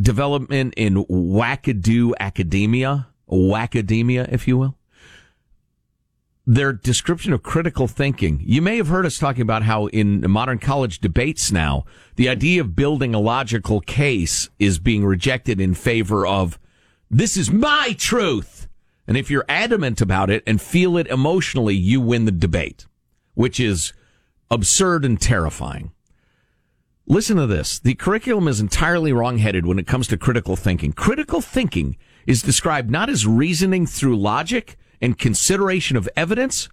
[0.00, 4.76] development in wackadoo academia, wackademia, if you will.
[6.44, 8.42] Their description of critical thinking.
[8.44, 11.84] You may have heard us talking about how in modern college debates now,
[12.16, 16.58] the idea of building a logical case is being rejected in favor of
[17.08, 18.66] this is my truth.
[19.06, 22.86] And if you're adamant about it and feel it emotionally, you win the debate,
[23.34, 23.92] which is
[24.50, 25.92] absurd and terrifying.
[27.06, 27.80] Listen to this.
[27.80, 30.92] The curriculum is entirely wrongheaded when it comes to critical thinking.
[30.92, 36.68] Critical thinking is described not as reasoning through logic and consideration of evidence,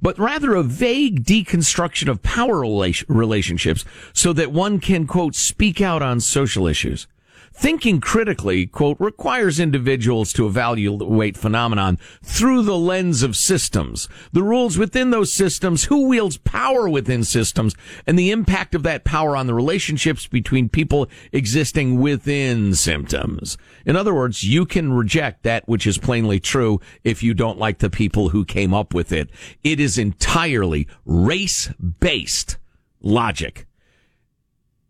[0.00, 2.60] but rather a vague deconstruction of power
[3.08, 7.08] relationships so that one can, quote, speak out on social issues.
[7.54, 14.78] Thinking critically, quote, requires individuals to evaluate phenomenon through the lens of systems, the rules
[14.78, 17.74] within those systems, who wields power within systems,
[18.06, 23.58] and the impact of that power on the relationships between people existing within symptoms.
[23.84, 27.78] In other words, you can reject that which is plainly true if you don't like
[27.78, 29.30] the people who came up with it.
[29.62, 32.56] It is entirely race-based
[33.00, 33.66] logic.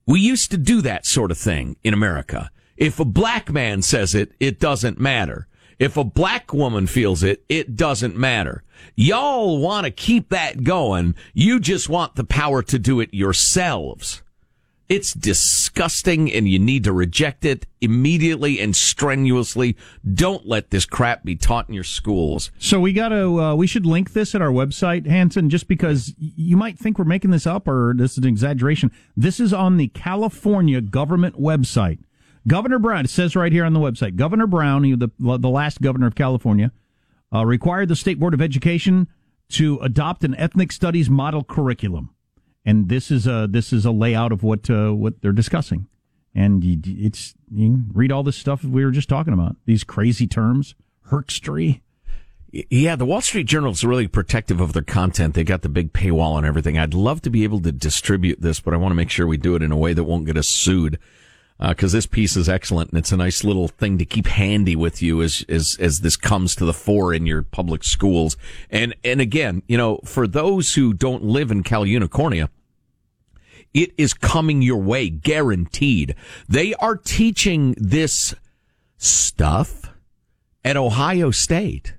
[0.07, 2.51] We used to do that sort of thing in America.
[2.77, 5.47] If a black man says it, it doesn't matter.
[5.79, 8.63] If a black woman feels it, it doesn't matter.
[8.95, 11.15] Y'all want to keep that going.
[11.35, 14.23] You just want the power to do it yourselves.
[14.93, 19.75] It's disgusting and you need to reject it immediately and strenuously.
[20.13, 22.51] Don't let this crap be taught in your schools.
[22.59, 26.13] So we got to, uh, we should link this at our website, Hanson, just because
[26.19, 28.91] you might think we're making this up or this is an exaggeration.
[29.17, 32.01] This is on the California government website.
[32.47, 36.07] Governor Brown, it says right here on the website, Governor Brown, the, the last governor
[36.07, 36.71] of California,
[37.35, 39.09] uh, required the State Board of Education
[39.53, 42.11] to adopt an ethnic studies model curriculum.
[42.65, 45.89] And this is a, this is a layout of what, uh, what they're discussing.
[46.35, 49.57] And you, it's, you read all this stuff we were just talking about.
[49.67, 50.75] These crazy terms,
[51.09, 51.81] herkstery.
[52.53, 55.35] Yeah, the Wall Street Journal is really protective of their content.
[55.35, 56.79] They got the big paywall and everything.
[56.79, 59.39] I'd love to be able to distribute this, but I want to make sure we
[59.39, 60.99] do it in a way that won't get us sued.
[61.63, 64.75] Uh, because this piece is excellent and it's a nice little thing to keep handy
[64.75, 68.37] with you as, as, as this comes to the fore in your public schools.
[68.69, 72.49] And, and again, you know, for those who don't live in Cal Unicornia,
[73.73, 76.17] it is coming your way, guaranteed.
[76.49, 78.35] They are teaching this
[78.97, 79.95] stuff
[80.65, 81.95] at Ohio State.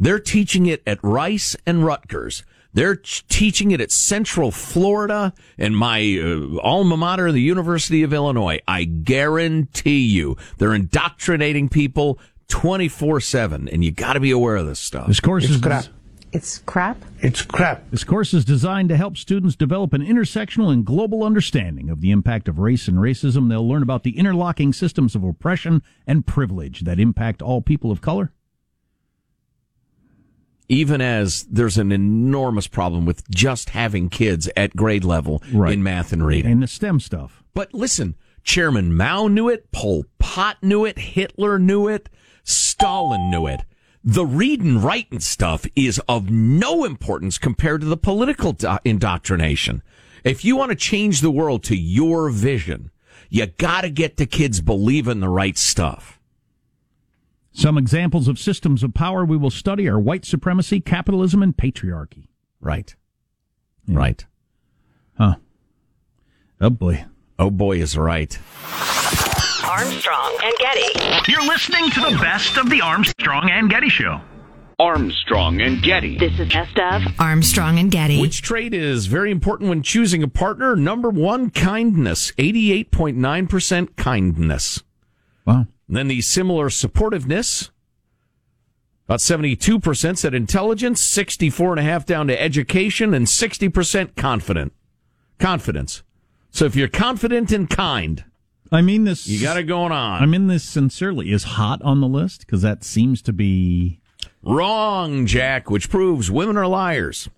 [0.00, 2.42] They're teaching it at Rice and Rutgers.
[2.78, 8.60] They're teaching it at Central Florida and my uh, alma mater, the University of Illinois.
[8.68, 14.66] I guarantee you, they're indoctrinating people 24 7, and you got to be aware of
[14.66, 15.08] this stuff.
[15.08, 15.86] This course is crap.
[16.30, 17.04] It's crap.
[17.18, 17.90] It's crap.
[17.90, 22.12] This course is designed to help students develop an intersectional and global understanding of the
[22.12, 23.48] impact of race and racism.
[23.48, 28.00] They'll learn about the interlocking systems of oppression and privilege that impact all people of
[28.00, 28.30] color
[30.68, 35.72] even as there's an enormous problem with just having kids at grade level Right.
[35.72, 36.52] in math and reading.
[36.52, 37.42] And the STEM stuff.
[37.54, 42.08] But listen, Chairman Mao knew it, Pol Pot knew it, Hitler knew it,
[42.44, 43.60] Stalin knew it.
[44.04, 49.82] The reading, writing stuff is of no importance compared to the political do- indoctrination.
[50.24, 52.90] If you want to change the world to your vision,
[53.28, 56.17] you got to get the kids believing the right stuff.
[57.58, 62.28] Some examples of systems of power we will study are white supremacy, capitalism, and patriarchy.
[62.60, 62.94] Right.
[63.88, 64.24] Right.
[65.16, 65.34] Huh.
[66.60, 67.04] Oh boy.
[67.36, 68.38] Oh boy is right.
[69.64, 71.32] Armstrong and Getty.
[71.32, 74.20] You're listening to the best of the Armstrong and Getty Show.
[74.78, 76.16] Armstrong and Getty.
[76.16, 78.20] This is best of Armstrong and Getty.
[78.20, 80.76] Which trait is very important when choosing a partner?
[80.76, 82.30] Number one, kindness.
[82.38, 84.84] 88.9% kindness.
[85.44, 85.66] Wow.
[85.88, 87.70] Then the similar supportiveness.
[89.06, 94.74] About 72% said intelligence, 64.5 down to education, and 60% confident.
[95.38, 96.02] Confidence.
[96.50, 98.24] So if you're confident and kind,
[98.70, 99.26] I mean this.
[99.26, 100.22] you got it going on.
[100.22, 101.32] I mean this sincerely.
[101.32, 104.00] Is hot on the list because that seems to be.
[104.42, 107.28] Wrong, Jack, which proves women are liars.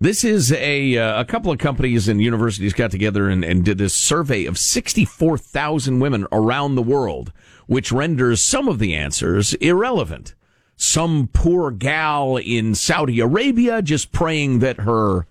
[0.00, 3.78] This is a uh, a couple of companies and universities got together and, and did
[3.78, 7.32] this survey of 64,000 women around the world,
[7.66, 10.36] which renders some of the answers irrelevant.
[10.76, 15.26] Some poor gal in Saudi Arabia just praying that her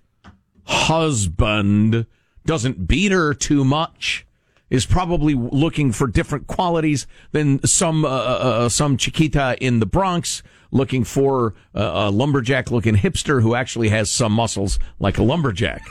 [0.64, 2.04] husband
[2.44, 4.26] doesn't beat her too much
[4.68, 10.42] is probably looking for different qualities than some uh, uh, some chiquita in the Bronx
[10.70, 15.82] looking for uh, a lumberjack looking hipster who actually has some muscles like a lumberjack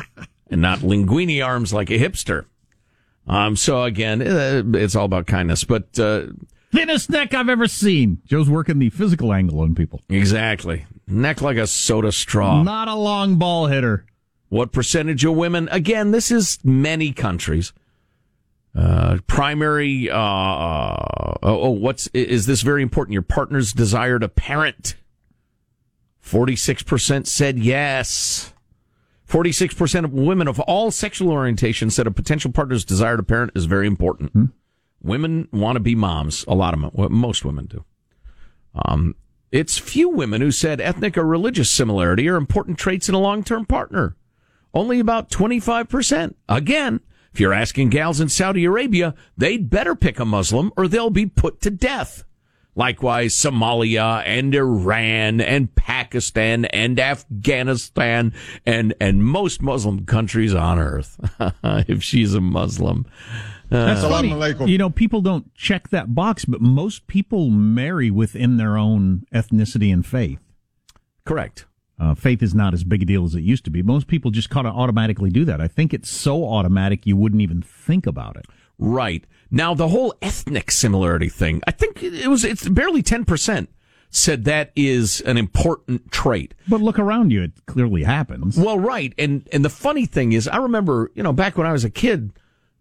[0.50, 2.46] and not linguini arms like a hipster.
[3.26, 6.26] Um, so again, uh, it's all about kindness, but uh,
[6.72, 8.22] Thinnest neck I've ever seen.
[8.24, 10.00] Joe's working the physical angle on people.
[10.08, 12.62] exactly neck like a soda straw.
[12.62, 14.06] Not a long ball hitter.
[14.48, 15.68] What percentage of women?
[15.70, 17.72] Again, this is many countries.
[18.74, 23.12] Uh, primary, uh, uh, oh, oh, what's, is this very important?
[23.12, 24.94] Your partner's desire to parent.
[26.24, 28.54] 46% said yes.
[29.28, 33.64] 46% of women of all sexual orientations said a potential partner's desire to parent is
[33.64, 34.50] very important.
[35.02, 36.44] Women want to be moms.
[36.46, 37.84] A lot of them, well, most women do.
[38.74, 39.16] Um,
[39.50, 43.66] it's few women who said ethnic or religious similarity are important traits in a long-term
[43.66, 44.16] partner.
[44.72, 46.34] Only about 25%.
[46.48, 47.00] Again,
[47.32, 51.26] if you're asking gals in Saudi Arabia, they'd better pick a Muslim or they'll be
[51.26, 52.24] put to death.
[52.74, 58.32] Likewise, Somalia and Iran and Pakistan and Afghanistan
[58.64, 61.20] and, and most Muslim countries on earth.
[61.64, 63.06] if she's a Muslim.
[63.68, 64.70] That's uh, funny.
[64.70, 69.92] You know, people don't check that box, but most people marry within their own ethnicity
[69.92, 70.40] and faith.
[71.24, 71.66] Correct.
[72.02, 73.80] Uh, faith is not as big a deal as it used to be.
[73.80, 75.60] Most people just kind of automatically do that.
[75.60, 78.46] I think it's so automatic you wouldn't even think about it.
[78.76, 79.24] Right.
[79.52, 83.68] Now, the whole ethnic similarity thing, I think it was, it's barely 10%
[84.10, 86.54] said that is an important trait.
[86.66, 88.58] But look around you; it clearly happens.
[88.58, 89.14] Well, right.
[89.16, 91.90] And, and the funny thing is, I remember, you know, back when I was a
[91.90, 92.32] kid,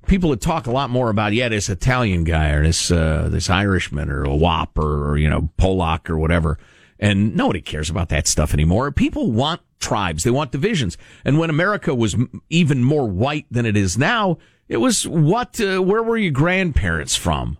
[0.07, 3.51] people would talk a lot more about, yeah, this Italian guy or this, uh, this
[3.51, 6.57] Irishman or a Wop or, or, you know, Polak or whatever.
[7.01, 8.91] And nobody cares about that stuff anymore.
[8.91, 10.23] People want tribes.
[10.23, 10.97] They want divisions.
[11.25, 12.15] And when America was
[12.51, 14.37] even more white than it is now,
[14.69, 17.57] it was what, uh, where were your grandparents from?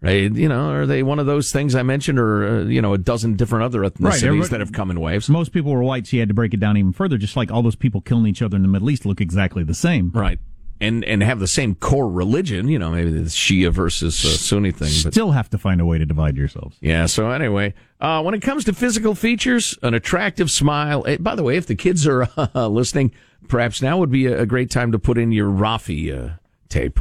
[0.00, 0.32] Right?
[0.32, 2.98] You know, are they one of those things I mentioned or, uh, you know, a
[2.98, 5.28] dozen different other ethnicities everybody- that have come in waves?
[5.28, 7.18] Most people were white, so you had to break it down even further.
[7.18, 9.74] Just like all those people killing each other in the Middle East look exactly the
[9.74, 10.12] same.
[10.14, 10.38] Right.
[10.78, 14.72] And and have the same core religion, you know, maybe the Shia versus uh, Sunni
[14.72, 14.90] thing.
[15.04, 16.76] But Still have to find a way to divide yourselves.
[16.82, 21.02] yeah, so anyway, uh, when it comes to physical features, an attractive smile.
[21.06, 23.12] eh, by the way, if the kids are uh, listening,
[23.48, 26.34] perhaps now would be a, a great time to put in your Raffi uh,
[26.68, 27.00] tape.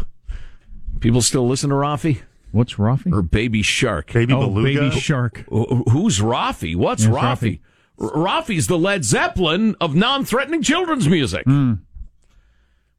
[1.01, 2.21] People still listen to Raffi
[2.53, 3.11] What's Raffi?
[3.11, 4.13] or Baby Shark?
[4.13, 4.79] Baby oh, Beluga.
[4.89, 5.39] baby shark.
[5.51, 6.77] Wh- Who's Raffi?
[6.77, 7.59] What's Yes, Raffi?
[7.99, 11.45] R- Raffi's the Led Zeppelin of non-threatening children's music.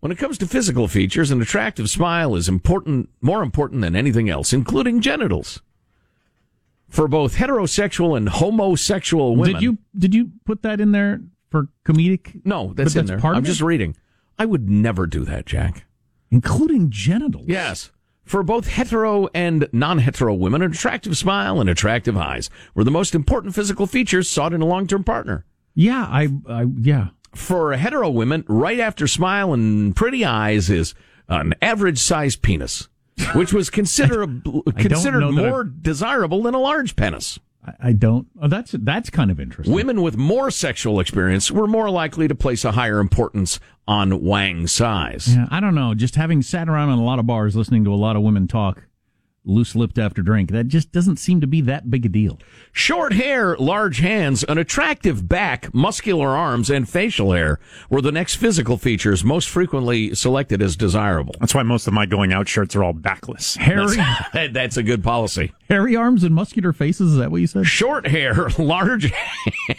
[0.00, 4.28] When it comes to physical features, an attractive smile is important, more important than anything
[4.28, 5.62] else, including genitals.
[6.88, 9.54] For both heterosexual and homosexual women.
[9.54, 11.20] Did you did you put that in there
[11.50, 12.40] for comedic?
[12.44, 13.18] No, that's in that's there.
[13.18, 13.96] part I'm just reading.
[14.38, 15.84] I would never do that, Jack.
[16.30, 17.46] including genitals.
[17.48, 17.90] Yes.
[18.24, 23.14] For both hetero and non-hetero women, an attractive smile and attractive eyes were the most
[23.14, 25.44] important physical features sought in a long-term partner.
[25.74, 27.08] Yeah, I, I yeah.
[27.36, 30.94] For hetero women, right after smile and pretty eyes is
[31.28, 32.88] an average sized penis,
[33.34, 37.38] which was considerable, considered more desirable than a large penis.
[37.80, 38.28] I, don't.
[38.40, 39.74] Oh, that's that's kind of interesting.
[39.74, 43.58] Women with more sexual experience were more likely to place a higher importance
[43.88, 45.34] on Wang size.
[45.34, 45.94] Yeah, I don't know.
[45.94, 48.46] Just having sat around in a lot of bars, listening to a lot of women
[48.46, 48.84] talk,
[49.46, 52.38] loose lipped after drink, that just doesn't seem to be that big a deal.
[52.72, 58.34] Short hair, large hands, an attractive back, muscular arms, and facial hair were the next
[58.36, 61.34] physical features most frequently selected as desirable.
[61.40, 63.56] That's why most of my going out shirts are all backless.
[63.56, 65.52] Hairy, That's, that's a good policy.
[65.70, 67.12] hairy arms and muscular faces.
[67.12, 67.66] Is that what you said?
[67.66, 69.12] Short hair, large.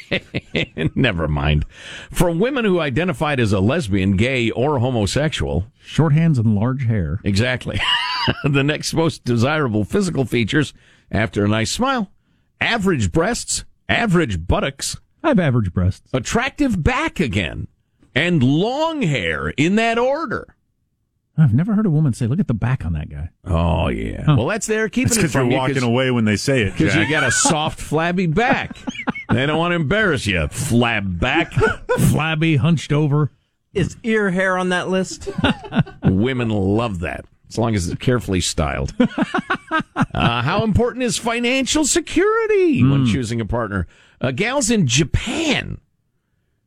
[0.95, 1.65] Never mind.
[2.11, 7.19] For women who identified as a lesbian, gay, or homosexual, Short hands and large hair.
[7.23, 7.79] Exactly.
[8.43, 10.73] the next most desirable physical features
[11.11, 12.11] after a nice smile,
[12.61, 16.09] average breasts, average buttocks, I have average breasts.
[16.13, 17.67] attractive back again,
[18.15, 20.53] and long hair in that order.
[21.39, 24.25] I've never heard a woman say, "Look at the back on that guy." Oh yeah.
[24.35, 26.63] Well, that's there keeping It's it because from you're you walking away when they say
[26.63, 26.75] it.
[26.75, 28.75] because you got a soft, flabby back.
[29.29, 31.53] they don't want to embarrass you, flab back.
[32.09, 33.29] Flabby, hunched over.
[33.73, 35.29] Is ear hair on that list?
[36.03, 37.25] Women love that.
[37.49, 38.93] As long as it's carefully styled.
[40.13, 43.87] uh, how important is financial security when choosing a partner?
[44.19, 45.79] Uh, gals in Japan,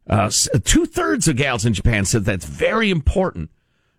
[0.09, 0.31] uh,
[0.65, 3.51] two thirds of gals in Japan said that's very important.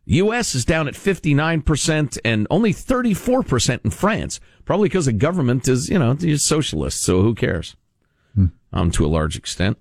[0.05, 0.55] U.S.
[0.55, 4.39] is down at 59% and only 34% in France.
[4.65, 7.75] Probably because the government is, you know, is socialist, so who cares?
[8.73, 9.77] Um, to a large extent.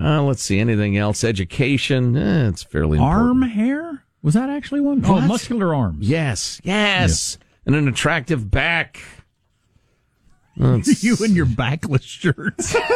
[0.00, 1.24] Uh, let's see, anything else?
[1.24, 3.28] Education, eh, it's fairly important.
[3.28, 4.01] Arm hair?
[4.22, 5.04] Was that actually one?
[5.04, 5.24] Oh, What?
[5.24, 6.08] muscular arms.
[6.08, 9.00] Yes, yes, and an attractive back.
[10.56, 12.76] That's, you and your backless shirts.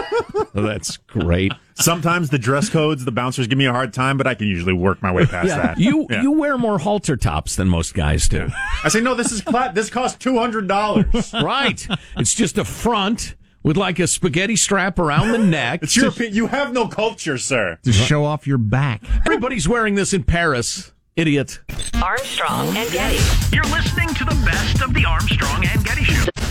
[0.55, 1.53] Oh, that's great.
[1.74, 4.72] Sometimes the dress codes, the bouncers give me a hard time, but I can usually
[4.72, 5.79] work my way past that.
[5.79, 6.22] You Yeah.
[6.22, 8.49] you wear more halter tops than most guys do,
[8.85, 9.14] I say no.
[9.14, 11.33] This is cla- this costs two hundred dollars.
[11.35, 11.87] right?
[12.16, 15.83] It's just a front with like a spaghetti strap around the neck.
[15.83, 16.35] It's your opinion.
[16.35, 17.79] You have no culture, sir.
[17.83, 19.03] to show off your back.
[19.27, 21.61] Everybody's wearing this in Paris idiot.
[22.03, 23.19] Armstrong and Getty.
[23.55, 26.46] You're listening to the best of the Armstrong and Getty Show.